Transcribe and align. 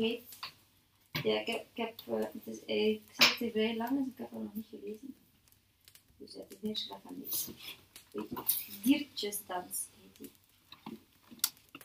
Ja, 0.00 1.40
ik 1.40 1.46
heb... 1.46 1.66
Ik, 1.72 1.76
heb, 1.86 2.00
eh, 2.06 2.26
het 2.32 2.46
is, 2.46 2.64
eh, 2.64 2.88
ik 2.88 3.02
hier 3.38 3.50
vrij 3.50 3.76
lang, 3.76 3.90
dus 3.90 4.06
ik 4.06 4.18
heb 4.18 4.30
het 4.30 4.42
nog 4.42 4.54
niet 4.54 4.66
gelezen. 4.70 5.14
Dus 6.16 6.34
het 6.34 6.46
een 6.50 6.68
eerste 6.68 6.88
dag 6.88 7.00
aan 7.04 7.24
lezen. 7.24 7.56
Diertjesdans 8.82 9.86
heet 10.00 10.16
die. 10.18 10.30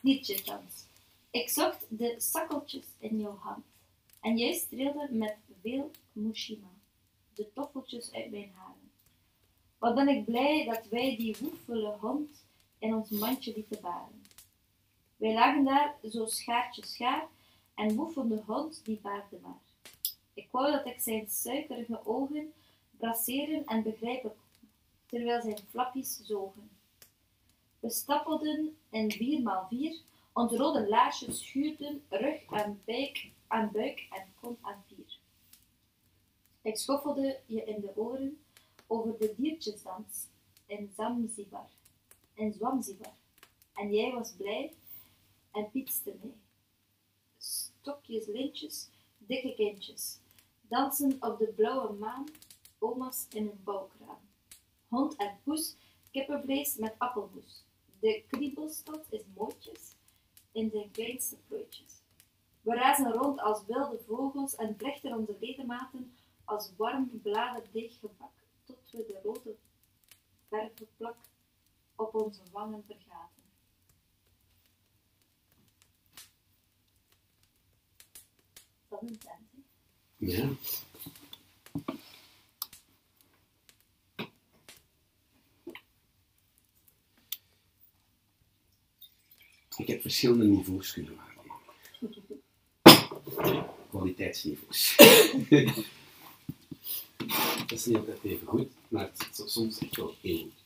Diertjesdans. 0.02 0.84
Ik 1.30 1.48
zocht 1.48 1.84
de 1.88 2.14
sakkeltjes 2.18 2.86
in 2.98 3.20
jouw 3.20 3.36
hand. 3.36 3.64
En 4.20 4.38
jij 4.38 4.52
streelde 4.52 5.08
met 5.10 5.36
veel 5.62 5.90
mushima 6.12 6.76
de 7.34 7.52
toffeltjes 7.52 8.12
uit 8.12 8.30
mijn 8.30 8.52
haren. 8.54 8.90
Wat 9.78 9.94
ben 9.94 10.08
ik 10.08 10.24
blij 10.24 10.64
dat 10.64 10.86
wij 10.88 11.16
die 11.16 11.36
woefele 11.40 11.96
hond 12.00 12.44
in 12.78 12.94
ons 12.94 13.10
mandje 13.10 13.52
lieten 13.54 13.80
baren. 13.80 14.22
Wij 15.16 15.32
lagen 15.32 15.64
daar 15.64 15.94
zo 16.10 16.26
schaartje 16.26 16.86
schaar 16.86 17.28
en 17.76 17.94
woefende 17.94 18.42
hond 18.46 18.84
die 18.84 19.00
baarde 19.02 19.38
maar. 19.42 19.60
Ik 20.34 20.48
wou 20.50 20.72
dat 20.72 20.86
ik 20.86 21.00
zijn 21.00 21.30
suikerige 21.30 22.06
ogen 22.06 22.52
brasseren 22.90 23.66
en 23.66 23.82
begrijpen 23.82 24.32
terwijl 25.06 25.42
zijn 25.42 25.58
flappies 25.70 26.20
zogen. 26.22 26.70
We 27.80 27.90
stappelden 27.90 28.76
in 28.90 29.12
vier 29.12 29.42
maal 29.42 29.66
vier, 29.68 30.00
onze 30.32 30.56
rode 30.56 30.88
laarsjes 30.88 31.38
schuurden 31.38 32.02
rug 32.08 32.42
en 32.50 32.82
buik, 32.84 33.30
aan 33.46 33.70
buik 33.72 34.06
en 34.10 34.26
kont 34.40 34.58
aan 34.62 34.84
vier. 34.86 35.18
Ik 36.62 36.76
schoffelde 36.76 37.40
je 37.46 37.64
in 37.64 37.80
de 37.80 37.96
oren 37.96 38.40
over 38.86 39.18
de 39.18 39.34
diertjesdans 39.36 40.26
in 40.66 40.92
Zanzibar, 40.96 41.68
in 42.34 42.52
Zwamzibar. 42.52 43.14
En 43.74 43.92
jij 43.92 44.12
was 44.12 44.32
blij 44.32 44.72
en 45.52 45.70
pietste 45.70 46.14
mij. 46.22 46.34
Stokjes, 47.86 48.26
lintjes, 48.26 48.76
dikke 49.28 49.52
kindjes, 49.54 50.18
dansen 50.68 51.12
op 51.20 51.38
de 51.38 51.46
blauwe 51.46 51.92
maan, 51.92 52.24
oma's 52.78 53.26
in 53.30 53.46
een 53.46 53.60
bouwkraan. 53.64 54.18
Hond 54.88 55.16
en 55.16 55.38
poes, 55.44 55.76
kippenvlees 56.10 56.76
met 56.76 56.94
appelmoes. 56.98 57.64
De 58.00 58.24
kriebelstad 58.26 59.06
is 59.10 59.22
mooitjes 59.34 59.94
in 60.52 60.70
zijn 60.70 60.90
kleinste 60.90 61.36
plooitjes. 61.36 62.02
We 62.60 62.74
razen 62.74 63.12
rond 63.12 63.40
als 63.40 63.64
wilde 63.66 63.98
vogels 64.06 64.54
en 64.54 64.74
vlechten 64.78 65.16
onze 65.16 65.36
ledematen 65.40 66.16
als 66.44 66.72
warm 66.76 67.20
bladerdeeg 67.22 67.98
gebak, 67.98 68.32
tot 68.64 68.90
we 68.90 69.04
de 69.06 69.20
rode 69.22 69.56
verfplak 70.48 71.16
op 71.96 72.14
onze 72.14 72.42
wangen 72.52 72.84
vergaten. 72.86 73.35
Dat 79.00 79.02
is 79.02 79.10
intens, 79.10 79.50
hè? 79.50 79.58
Ja. 80.16 80.48
Ik 89.76 89.86
heb 89.86 90.00
verschillende 90.00 90.44
niveaus 90.44 90.92
kunnen 90.92 91.16
waarnemen. 91.16 91.54
Kwaliteitsniveaus. 93.88 94.96
Dat 97.66 97.72
is 97.78 97.84
niet 97.86 97.96
altijd 97.96 98.22
even 98.22 98.46
goed, 98.46 98.72
maar 98.88 99.12
het 99.16 99.38
is 99.44 99.52
soms 99.52 99.78
echt 99.78 99.96
wel 99.96 100.14
heel 100.20 100.38
goed. 100.38 100.64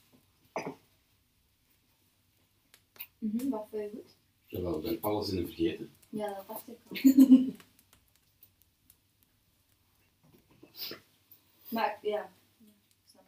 Mhm, 3.19 3.49
wat 3.49 3.67
vind 3.71 3.93
je 3.93 3.97
goed? 3.97 4.17
Jawel, 4.47 4.77
ik 4.77 4.83
ben 4.83 4.99
alles 5.01 5.31
in 5.31 5.39
een 5.39 5.47
vergeten. 5.47 5.91
Ja, 6.09 6.35
dat 6.35 6.49
dacht 6.49 6.69
ik 6.69 6.77
al. 6.89 7.55
Maar 11.71 11.99
ja, 12.03 12.33
ik 12.59 13.09
snap. 13.11 13.25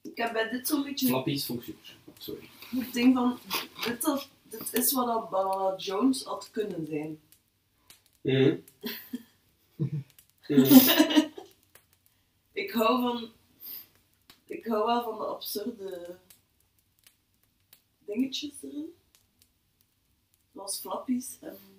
Ik 0.00 0.16
heb 0.16 0.32
bij 0.32 0.48
dit 0.48 0.68
zo'n 0.68 0.82
beetje 0.82 1.06
Flappies 1.06 1.48
ik 1.48 1.62
super. 1.62 1.96
Sorry. 2.18 2.48
het 2.68 2.92
ding 2.92 3.14
van, 3.14 3.38
dit, 4.48 4.72
is 4.72 4.92
wat 4.92 5.06
dat 5.06 5.30
Banana 5.30 5.76
Jones 5.76 6.24
had 6.24 6.50
kunnen 6.50 6.86
zijn. 6.86 7.20
Mhm. 9.76 9.98
Ik 12.52 12.70
hou 12.70 13.02
van, 13.02 13.30
ik 14.44 14.66
hou 14.66 14.86
wel 14.86 15.02
van 15.02 15.18
de 15.18 15.24
absurde 15.24 16.18
dingetjes 18.04 18.62
erin. 18.62 18.94
Zoals 20.52 20.80
flappies 20.80 21.38
en... 21.40 21.77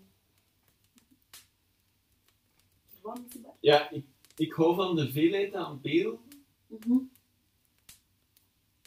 Ja, 3.59 3.89
ik, 3.89 4.05
ik 4.35 4.53
hou 4.53 4.75
van 4.75 4.95
de 4.95 5.11
veelheid 5.11 5.53
aan 5.55 5.81
beelden. 5.81 6.19
Mhm. 6.67 6.97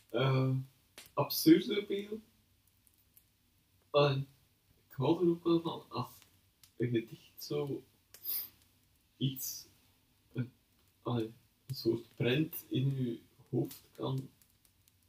eh 0.09 0.51
absurde 1.15 1.85
beelden. 1.87 2.23
Ik 4.89 4.95
hou 4.97 5.25
er 5.25 5.31
ook 5.31 5.45
wel 5.45 5.61
van 5.61 5.85
als 5.89 6.11
een 6.77 6.89
gedicht 6.91 7.45
zo 7.45 7.83
iets, 9.17 9.67
een 10.33 11.35
soort 11.75 12.17
prent 12.17 12.65
in 12.69 12.97
je 12.97 13.19
hoofd 13.51 13.83
kan 13.95 14.29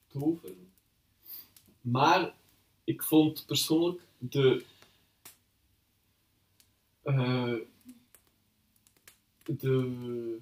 toveren. 0.08 0.72
Maar 1.82 2.36
ik 2.84 3.04
vond 3.04 3.46
persoonlijk 3.46 4.02
de, 4.18 4.66
eh, 7.02 7.56
de 9.46 10.38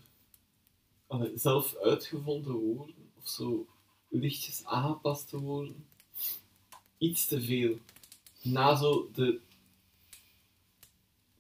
allee, 1.08 1.32
zelf 1.38 1.76
uitgevonden 1.76 2.54
woorden 2.54 2.96
of 3.22 3.30
zo 3.30 3.68
lichtjes 4.08 4.66
aangepaste 4.66 5.38
woorden 5.40 5.86
iets 6.98 7.28
te 7.28 7.42
veel. 7.42 7.78
Na 8.42 8.76
zo 8.76 9.10
de 9.14 9.40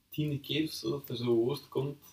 tiende 0.09 0.39
keer 0.39 0.67
of 0.67 0.73
zo 0.73 0.89
dat 0.89 1.09
er 1.09 1.15
zo'n 1.15 1.27
woord 1.27 1.67
komt, 1.67 2.03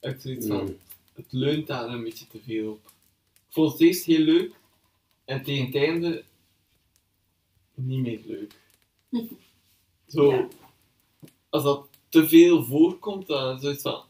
uit 0.00 0.22
zoiets 0.22 0.46
van, 0.46 0.64
Mm. 0.64 0.78
het 1.12 1.32
leunt 1.32 1.66
daar 1.66 1.88
een 1.88 2.02
beetje 2.02 2.26
te 2.26 2.40
veel 2.42 2.70
op. 2.72 2.86
Ik 3.34 3.52
vond 3.52 3.72
het 3.72 3.80
eerst 3.80 4.04
heel 4.04 4.18
leuk 4.24 4.54
en 5.24 5.42
tegen 5.42 5.66
het 5.66 5.74
einde 5.74 6.24
niet 7.74 8.00
meer 8.00 8.20
leuk. 8.26 8.60
Zo, 10.08 10.30
Ja. 10.32 10.48
als 11.48 11.62
dat 11.62 11.88
te 12.08 12.28
veel 12.28 12.64
voorkomt, 12.64 13.26
dan 13.26 13.54
is 13.56 13.60
zoiets 13.62 13.82
van, 13.82 14.04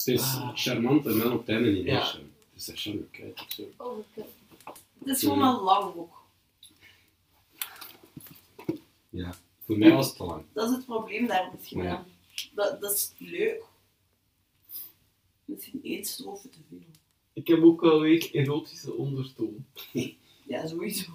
Het 0.00 0.08
is 0.08 0.20
Ah. 0.22 0.50
charmant 0.56 1.06
en 1.06 1.18
dan 1.18 1.32
op 1.32 1.38
het 1.38 1.48
einde 1.48 1.70
niet 1.70 1.84
meer 1.84 1.92
Ja. 1.92 2.00
Het 2.12 2.22
is 2.54 2.68
echt 2.68 2.80
charmant 2.80 3.40
of 3.40 3.46
zo. 3.48 3.62
Overkill. 3.76 4.24
Het 4.98 5.08
is 5.08 5.20
gewoon 5.20 5.38
wel 5.38 5.62
lang 5.62 5.94
ook. 5.96 6.18
Ja. 9.10 9.34
Voor 9.64 9.78
mij 9.78 9.92
was 9.92 10.06
het 10.06 10.16
te 10.16 10.24
lang. 10.24 10.44
Dat 10.52 10.68
is 10.70 10.76
het 10.76 10.84
probleem 10.86 11.26
daar 11.26 11.50
misschien 11.54 11.82
Ja. 11.82 12.04
Dat, 12.54 12.80
dat 12.80 12.92
is 12.94 13.12
leuk. 13.18 13.62
Misschien 15.44 15.80
één 15.82 16.04
strofe 16.04 16.48
te 16.48 16.58
veel. 16.68 16.78
ik 17.32 17.46
heb 17.48 17.62
ook 17.62 17.80
wel 17.80 18.00
weer 18.00 18.34
erotische 18.34 18.92
ondertoon. 18.94 19.64
Ja, 20.46 20.66
sowieso. 20.66 21.10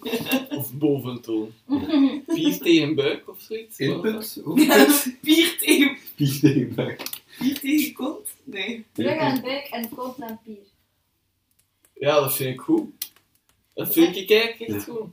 Of 0.58 0.72
boventoon. 0.72 1.52
Vier 2.26 2.58
tegen 2.58 2.94
buik 2.94 3.28
of 3.28 3.40
zoiets. 3.40 3.78
Input? 3.78 4.42
Ja, 4.54 5.00
Pier 5.22 5.58
tegen, 5.58 5.96
Pier 6.16 6.40
tegen 6.40 6.74
buik. 6.74 7.19
Pier 7.40 7.60
tegen 7.60 7.92
kont? 7.92 8.28
Nee. 8.44 8.86
Rug 8.94 9.18
aan 9.18 9.40
buik 9.40 9.66
en 9.66 9.88
kont 9.88 10.22
aan 10.22 10.40
pier. 10.44 10.66
Ja, 11.94 12.20
dat 12.20 12.36
vind 12.36 12.54
ik 12.54 12.60
goed. 12.60 13.12
Dat 13.74 13.92
vind 13.92 14.16
ik 14.16 14.30
eigenlijk 14.30 14.60
echt 14.72 14.86
Ja. 14.86 14.92
goed. 14.92 15.08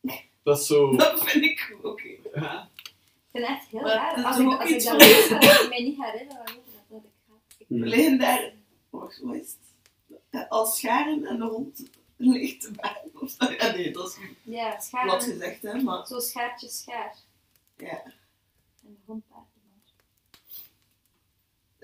Dat 0.42 0.58
is 0.60 0.66
zo... 0.66 0.96
Dat 0.96 1.24
vind 1.30 1.44
ik 1.44 1.60
goed, 1.60 1.84
oké. 1.84 2.08
Ja. 2.34 2.70
Ik 2.82 2.90
vind 3.32 3.46
het 3.46 3.56
echt 3.56 3.66
heel 3.68 3.80
Maar 3.80 3.94
raar. 3.94 4.24
Als 4.24 4.38
ik, 4.38 4.46
als 4.60 4.70
ik 4.70 4.82
dat 4.84 5.00
lees, 5.00 5.28
dan 5.28 5.38
kan 5.40 5.48
ik 5.50 5.68
mij 5.68 5.82
niet 5.82 5.96
herinneren 6.04 6.36
waarover 6.44 6.72
dat, 6.72 6.82
dat 6.88 7.02
ik 7.04 7.10
ga. 7.28 7.34
Ik- 7.58 7.66
We 7.68 7.86
liggen 7.86 8.18
daar, 8.18 8.52
wacht, 8.90 9.20
wat 9.20 9.34
is 9.34 9.56
het? 10.30 10.48
Als 10.48 10.78
scharen 10.78 11.24
en 11.24 11.38
de 11.38 11.44
hond 11.44 11.82
ligt 12.16 12.60
te 12.60 12.70
baren. 12.72 13.10
of 13.14 13.30
zo. 13.30 13.52
Ja, 13.52 13.70
nee, 13.72 13.90
dat 13.92 14.06
is 14.08 14.16
Ja, 14.42 14.68
plat 14.70 14.84
schaar. 14.84 15.20
gezegd, 15.20 15.62
hè, 15.62 15.82
maar 15.82 16.06
Zo 16.06 16.20
schaartje 16.20 16.68
schaar. 16.68 17.16
ja. 17.76 18.02
En 18.04 18.12
de 18.82 18.96
hond 19.06 19.22
paard. 19.28 19.44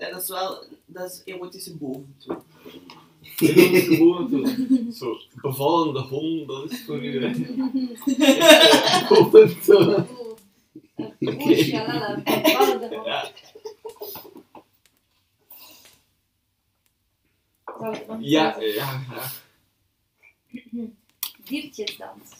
Ja. 0.05 0.11
Dat 0.11 0.21
is 0.21 0.29
wel, 0.29 0.63
dat 0.85 1.11
is 1.11 1.21
erotische 1.25 1.77
boventoon. 1.77 2.43
Erotische 3.37 3.97
boventoon. 3.97 4.91
Zo, 4.91 5.17
bevallende 5.41 5.99
hond, 5.99 6.47
dat 6.47 6.71
is 6.71 6.83
voor 6.85 7.03
u. 7.03 7.19
Boventoon. 9.09 10.07
Hond. 11.19 11.65
Ja. 11.65 13.31
Zou 17.79 17.95
ik 17.95 18.07
nog 18.07 18.17
Ja, 18.19 18.59
ja, 18.59 19.01
ja. 19.11 19.31
Diertjesdans. 21.43 22.39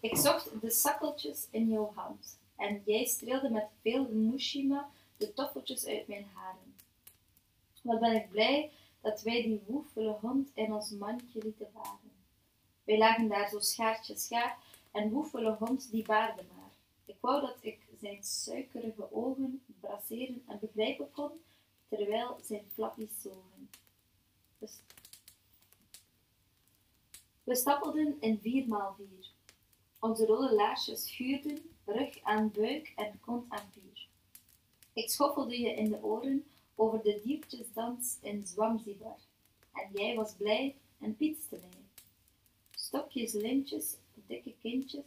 Ik 0.00 0.16
zocht 0.16 0.50
de 0.60 0.70
sakkeltjes 0.70 1.46
in 1.50 1.68
jouw 1.68 1.92
hand. 1.94 2.38
En 2.56 2.82
jij 2.84 3.04
streelde 3.04 3.50
met 3.50 3.66
veel 3.82 4.08
mushima 4.12 4.88
de 5.16 5.32
toffeltjes 5.32 5.86
uit 5.86 6.08
mijn 6.08 6.26
haren. 6.34 6.74
Wat 7.82 8.00
ben 8.00 8.14
ik 8.14 8.30
blij 8.30 8.70
dat 9.00 9.22
wij 9.22 9.42
die 9.42 9.62
woefele 9.66 10.16
hond 10.20 10.50
in 10.54 10.72
ons 10.72 10.90
mandje 10.90 11.42
lieten 11.42 11.70
varen. 11.72 12.10
Wij 12.84 12.98
lagen 12.98 13.28
daar 13.28 13.48
zo 13.48 13.60
schaartje 13.60 14.16
schaar 14.16 14.58
en 14.92 15.10
woefele 15.10 15.56
hond 15.58 15.90
die 15.90 16.04
baarde 16.04 16.42
maar. 16.56 16.70
Ik 17.04 17.16
wou 17.20 17.40
dat 17.40 17.56
ik 17.60 17.78
zijn 18.00 18.22
suikerige 18.22 19.12
ogen 19.12 19.62
brasseren 19.80 20.42
en 20.46 20.58
begrijpen 20.58 21.10
kon, 21.10 21.30
terwijl 21.88 22.38
zijn 22.42 22.64
flappies 22.72 23.22
zogen. 23.22 23.70
St- 24.64 24.82
we 27.44 27.54
stappelden 27.56 28.16
in 28.20 28.40
vier 28.40 28.68
maal 28.68 28.94
vier. 28.94 29.30
Onze 29.98 30.26
rode 30.26 30.54
laarsjes 30.54 31.06
schuurden, 31.06 31.70
rug 31.84 32.22
aan 32.22 32.50
buik 32.50 32.92
en 32.96 33.20
kont 33.20 33.44
aan 33.48 33.70
vuur. 33.72 33.95
Ik 34.96 35.10
schoffelde 35.10 35.60
je 35.60 35.74
in 35.74 35.90
de 35.90 36.02
oren 36.02 36.44
over 36.74 37.02
de 37.02 37.20
diertjesdans 37.24 38.18
in 38.20 38.46
Zwamzibar. 38.46 39.18
En 39.72 39.88
jij 39.92 40.14
was 40.14 40.34
blij 40.34 40.76
en 40.98 41.16
pietste 41.16 41.56
mij. 41.56 42.04
Stokjes, 42.70 43.32
lintjes, 43.32 43.96
dikke 44.26 44.54
kindjes, 44.60 45.04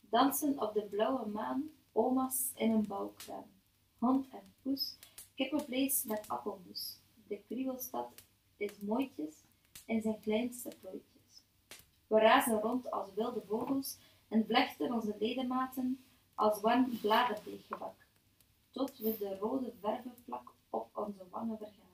dansen 0.00 0.60
op 0.60 0.74
de 0.74 0.82
blauwe 0.82 1.26
maan, 1.26 1.70
oma's 1.92 2.50
in 2.54 2.70
een 2.70 2.86
bouwkraan. 2.86 3.50
Hond 3.98 4.26
en 4.30 4.52
poes, 4.62 4.94
kippenvlees 5.34 6.04
met 6.04 6.28
appelmoes. 6.28 6.96
De 7.26 7.40
kriebelstad 7.46 8.08
is 8.56 8.72
mooitjes 8.80 9.34
in 9.84 10.02
zijn 10.02 10.20
kleinste 10.20 10.70
plooitjes. 10.80 11.42
We 12.06 12.18
razen 12.18 12.60
rond 12.60 12.90
als 12.90 13.08
wilde 13.14 13.42
vogels 13.48 13.96
en 14.28 14.46
vlechten 14.46 14.92
onze 14.92 15.16
ledematen 15.18 16.04
als 16.34 16.60
warm 16.60 16.98
bladerdeeggebak, 17.00 18.05
tot 18.76 18.98
we 18.98 19.16
de 19.18 19.36
rode 19.38 19.72
vervenplak 19.80 20.52
op 20.70 20.96
onze 20.96 21.28
wangen 21.30 21.58
vergaten. 21.58 21.84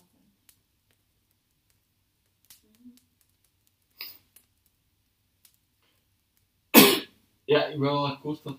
Ja, 7.44 7.66
ik 7.66 7.78
ben 7.78 7.88
wel 7.88 8.08
akkoord 8.08 8.42
dat 8.42 8.58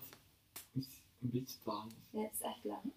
het 0.72 0.86
een 1.20 1.30
beetje 1.30 1.58
te 1.58 1.70
lang 1.70 1.92
is. 1.92 1.96
Ja, 2.10 2.22
het 2.22 2.32
is 2.32 2.40
echt 2.40 2.64
lang. 2.64 2.92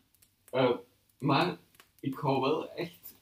Eh, 0.49 0.77
maar 1.17 1.57
ik 1.99 2.13
hou 2.13 2.41
wel 2.41 2.71
echt 2.71 3.15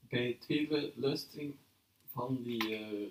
bij 0.00 0.26
de 0.26 0.38
tweede 0.38 0.92
luistering 0.96 1.56
van 2.06 2.42
die, 2.42 2.78
eh, 2.78 3.10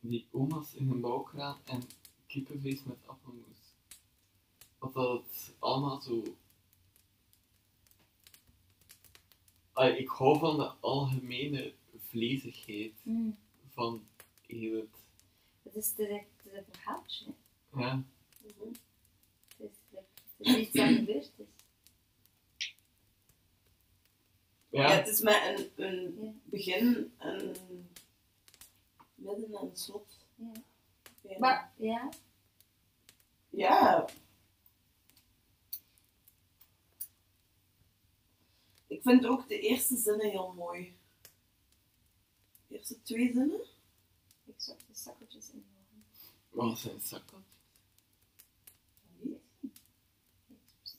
die 0.00 0.28
oma's 0.30 0.74
in 0.74 0.90
een 0.90 1.00
bouwkraan 1.00 1.58
en 1.64 1.82
kippenvlees 2.26 2.84
met 2.84 3.06
appelmoes. 3.06 3.69
Dat 4.80 4.92
dat 4.94 5.54
allemaal 5.58 6.00
zo. 6.00 6.22
Ik 9.96 10.08
hou 10.08 10.38
van 10.38 10.56
de 10.56 10.68
algemene 10.80 11.74
vlezigheid 12.08 12.92
Mm. 13.02 13.38
van 13.68 14.06
heel 14.46 14.76
het. 14.80 14.88
Het 15.62 15.74
is, 15.74 15.88
het 15.96 16.08
het 16.08 16.26
is 16.44 16.52
een 16.52 16.64
verhaaltje. 16.70 17.24
hè. 17.70 17.80
Ja, 17.80 17.94
Mhm. 18.42 18.72
Het 19.56 19.70
is, 19.70 19.98
het 20.36 20.46
is 20.46 20.56
iets 20.56 20.72
dat 20.72 20.88
gebeurd 20.88 21.32
is. 21.38 21.46
Ja, 24.68 24.88
ja, 24.88 24.94
het 24.96 25.08
is 25.08 25.20
met 25.20 25.42
een, 25.76 25.84
een 25.84 26.18
Ja. 26.24 26.32
begin, 26.44 27.12
een 27.18 27.56
midden 29.14 29.54
en 29.54 29.66
een 29.68 29.76
slot. 29.76 30.26
Ja. 30.34 31.38
Maar 31.38 31.72
ja, 31.76 32.08
Ja. 33.50 34.08
Ik 39.00 39.06
vind 39.06 39.26
ook 39.26 39.48
de 39.48 39.60
eerste 39.60 39.96
zinnen 39.96 40.30
heel 40.30 40.52
mooi. 40.52 40.96
De 42.66 42.76
eerste 42.76 43.02
twee 43.02 43.32
zinnen? 43.32 43.60
ik 44.44 44.54
zag 44.56 44.76
de 44.76 44.94
zakkeltjes 44.94 45.50
in 45.50 45.64
je 45.68 45.78
ogen. 46.50 46.68
wat 46.68 46.78
zijn 46.78 47.22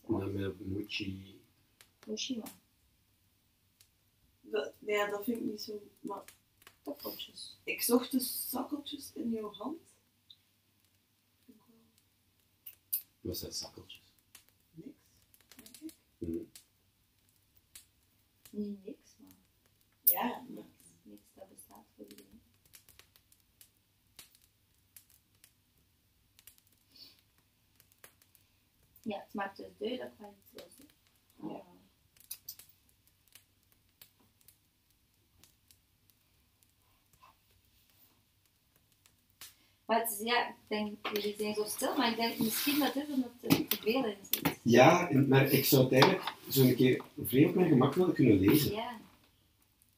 dan 0.08 0.34
met 0.34 0.68
mochi. 0.68 1.42
Hiroshima, 2.04 2.46
Dat, 4.42 4.74
ja, 4.80 5.10
dat 5.10 5.24
vind 5.24 5.38
ik 5.38 5.44
niet 5.44 5.62
zo. 5.62 5.82
Maar 6.00 6.24
toffeltjes. 6.82 7.58
ik 7.64 7.82
zocht 7.82 8.12
de 8.12 8.20
zakkeltjes 8.20 9.12
in 9.14 9.30
jouw 9.30 9.54
hand. 9.54 9.82
Wat 13.20 13.38
zijn 13.38 13.54
zakkeltjes? 13.54 14.14
Niks, 14.72 14.98
denk 15.56 15.76
ik. 15.82 15.94
Hm. 16.18 16.61
Niet 18.52 18.84
niks, 18.86 19.16
maar 19.18 19.34
Ja, 20.02 20.44
niks. 20.48 20.78
niks 21.04 21.34
dat 21.34 21.50
bestaat 21.50 21.86
voor 21.96 22.06
iedereen. 22.08 22.42
Ja, 29.02 29.20
het 29.20 29.34
maakt 29.34 29.58
dus 29.58 29.78
duidelijk 29.78 30.18
wat 30.20 30.30
je 30.36 30.42
het 30.42 30.52
wil 30.62 30.70
zeggen. 30.70 30.96
Ja. 31.56 31.64
Maar 39.92 40.02
het 40.02 40.12
is, 40.20 40.26
ja, 40.26 40.48
ik 40.48 40.56
denk, 40.68 41.08
jullie 41.14 41.36
zijn 41.38 41.54
zo 41.54 41.64
stil, 41.64 41.98
maar 41.98 42.12
ik 42.12 42.16
denk 42.16 42.40
misschien 42.40 42.80
dat 42.80 42.94
het 42.94 43.08
is 43.08 43.14
omdat 43.14 43.30
er 43.42 43.68
te 43.68 43.78
veel 43.82 44.06
in 44.06 44.16
zit. 44.30 44.60
Ja, 44.62 45.10
maar 45.28 45.52
ik 45.52 45.66
zou 45.66 45.84
het 45.84 45.92
eigenlijk 45.92 46.34
zo 46.50 46.64
een 46.64 46.76
keer 46.76 47.02
vrij 47.26 47.46
op 47.46 47.56
mijn 47.56 47.70
gemak 47.70 47.94
willen 47.94 48.14
kunnen 48.14 48.40
lezen. 48.40 48.72
Ja. 48.72 49.00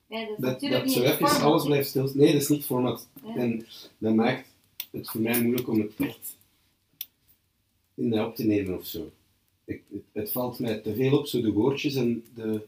Ja, 0.08 0.20
dat 0.20 0.30
is 0.30 0.44
Dat, 0.44 0.52
natuurlijk 0.52 0.74
dat 0.74 0.84
niet 0.84 0.94
zo 0.94 1.26
even 1.26 1.42
alles 1.42 1.64
blijft 1.64 1.90
stil. 1.90 2.12
Nee, 2.14 2.32
dat 2.32 2.42
is 2.42 2.48
niet 2.48 2.66
format. 2.66 3.08
Ja. 3.26 3.36
En 3.36 3.66
dat 3.98 4.14
maakt 4.14 4.48
het 4.92 5.10
voor 5.10 5.22
mij 5.22 5.42
moeilijk 5.42 5.68
om 5.68 5.80
het 5.80 5.94
echt 5.98 6.38
in 7.94 8.10
de 8.10 8.26
op 8.26 8.36
te 8.36 8.44
nemen 8.44 8.78
of 8.78 8.86
zo. 8.86 9.12
Ik, 9.66 9.82
het, 9.92 10.04
het 10.12 10.32
valt 10.32 10.60
mij 10.60 10.78
te 10.78 10.96
veel 10.96 11.18
op, 11.18 11.28
zo 11.28 11.42
de 11.42 11.52
woordjes 11.52 11.96
en 11.96 12.24
de, 12.36 12.62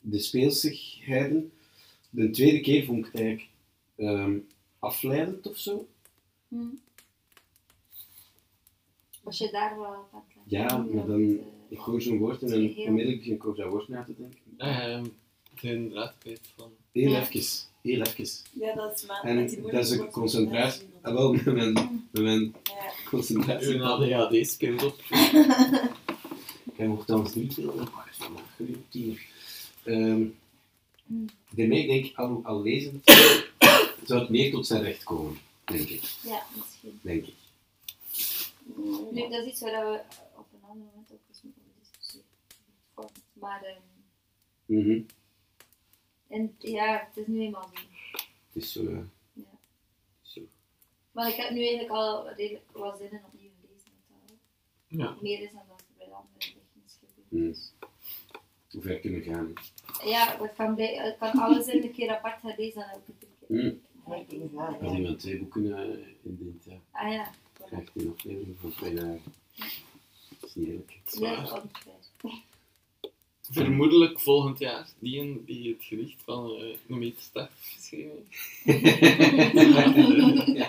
de 0.00 0.18
speelsigheden. 0.18 1.52
De 2.10 2.30
tweede 2.30 2.60
keer 2.60 2.84
vond 2.84 3.06
ik 3.06 3.12
het 3.12 3.20
eigenlijk 3.20 3.50
ehm, 3.96 4.36
afleidend 4.78 5.46
of 5.46 5.58
zo. 5.58 5.88
Hm. 6.48 6.56
Was 9.22 9.38
je 9.38 9.50
daar 9.50 9.78
wel 9.78 10.08
het 10.12 10.22
Ja, 10.44 10.76
maar 10.76 11.06
dan, 11.06 11.20
eh, 11.22 11.44
ik 11.68 11.78
hoor 11.78 12.02
zo'n 12.02 12.18
woord 12.18 12.42
en 12.42 12.48
dan 12.48 12.58
onmiddellijk 12.76 13.18
begin 13.18 13.34
ik 13.34 13.46
over 13.46 13.62
dat 13.62 13.70
woord 13.70 13.88
na 13.88 14.04
te 14.04 14.14
denken. 14.18 14.38
Ehm, 14.56 15.04
ik 15.54 15.60
ben 15.60 15.70
inderdaad 15.76 16.14
kwijt 16.18 16.40
van. 16.56 16.72
Heel 16.92 17.10
Ja. 17.10 17.20
even, 17.28 17.40
heel 17.82 18.00
even. 18.02 18.26
Ja, 18.52 18.74
dat 18.74 18.94
is 18.98 19.06
maar 19.06 19.22
En 19.22 19.62
dat 19.62 19.72
is 19.84 19.90
een 19.90 20.10
concentratie. 20.10 20.88
Ah, 21.02 21.14
wel, 21.14 21.32
met 21.32 21.44
mijn, 21.44 21.72
met 22.10 22.22
mijn 22.22 22.54
Ja. 22.64 22.92
concentratie. 23.04 23.74
Uw 23.74 23.84
ADHD 23.84 24.48
speelt 24.48 24.82
op. 24.84 25.00
Hij 26.76 26.86
mocht 26.86 27.06
dan 27.06 27.26
niet 27.34 27.54
veel 27.54 27.74
maar 27.74 28.08
vandaag. 28.12 28.56
Ehm 29.84 30.24
Hmm. 31.06 31.26
daarmee 31.50 31.86
denk 31.86 32.04
ik, 32.04 32.16
al, 32.16 32.40
al 32.44 32.62
lezend, 32.62 33.04
zou 34.08 34.20
het 34.20 34.28
meer 34.28 34.50
tot 34.50 34.66
zijn 34.66 34.82
recht 34.82 35.02
komen, 35.04 35.38
denk 35.64 35.88
ik. 35.88 36.02
Ja, 36.22 36.42
misschien. 36.56 37.00
Denk 37.02 37.26
ik. 37.26 37.34
Nu, 39.10 39.28
dat 39.28 39.44
is 39.44 39.46
iets 39.46 39.60
waar 39.60 39.90
we 39.92 40.00
op 40.36 40.46
een 40.52 40.62
ander 40.68 40.86
moment 40.86 41.12
ook 41.12 41.20
eens 41.28 41.42
moeten 41.42 41.62
discussiëren. 41.80 42.26
Format. 42.94 43.12
Maar, 43.32 43.62
ehm, 43.62 43.80
Mhm. 44.64 45.00
en, 46.28 46.54
ja, 46.58 47.06
het 47.08 47.16
is 47.16 47.26
nu 47.26 47.40
eenmaal 47.40 47.70
zo. 47.74 47.80
Het 48.52 48.62
is 48.62 48.72
zo. 48.72 48.86
eh, 48.86 48.98
Ja. 49.32 49.42
zo. 50.22 50.40
Maar 51.12 51.28
ik 51.28 51.34
heb 51.34 51.50
nu 51.50 51.58
eigenlijk 51.60 51.90
al 51.90 52.28
redelijk 52.30 52.70
wat 52.72 52.98
zinnen 52.98 53.22
opnieuw 53.26 53.50
gelezen. 53.60 53.90
Wat 54.08 54.30
al 54.30 54.36
Ja. 54.86 55.16
meer 55.20 55.40
is 55.40 55.52
dan 55.52 55.62
dat 55.68 55.80
er 55.80 55.86
bij 55.98 56.06
de 56.06 56.12
andere 56.12 56.38
dichtings 56.38 56.98
gebeurt. 57.00 57.28
Hmm. 57.28 57.46
Dus, 57.52 57.72
Hoe 58.70 58.82
ver 58.82 58.98
kunnen 59.00 59.18
we 59.20 59.24
gaan? 59.24 59.52
Ja, 60.04 60.38
ik 60.42 60.50
kan, 60.56 60.74
bij, 60.74 60.94
ik 60.94 61.18
kan 61.18 61.30
alles 61.40 61.66
in 61.66 61.82
een 61.82 61.92
keer 61.92 62.10
apart 62.16 62.40
gaan 62.40 62.54
lezen 62.56 62.82
en 62.82 62.90
elke 62.90 63.12
keer. 63.18 63.58
Hmm. 63.58 63.80
Gaan, 64.08 64.78
Als 64.80 64.96
iemand 64.96 65.18
twee 65.18 65.38
boeken 65.38 65.64
uh, 65.64 65.78
indient, 66.22 66.64
ja, 66.64 66.80
Ah 66.90 67.12
ja, 67.12 67.30
krijgt 67.66 67.90
hij 67.94 68.04
een 68.04 68.10
aflevering 68.16 68.56
van 68.60 68.70
twee 68.70 68.94
dagen. 68.94 69.22
Dat 70.40 70.48
is 70.48 70.54
niet 70.54 70.66
eerlijk. 70.68 70.98
Dat 71.04 71.14
ongeveer. 71.52 72.42
Vermoedelijk 73.50 74.20
volgend 74.20 74.58
jaar 74.58 74.88
die, 74.98 75.20
een- 75.20 75.42
die 75.46 75.72
het 75.72 75.84
gedicht 75.84 76.22
van 76.24 76.50
eh 76.56 76.76
een 76.88 76.98
meter 76.98 77.50
geschreven 77.60 78.26
heeft. 78.64 78.66
Ja. 80.58 80.68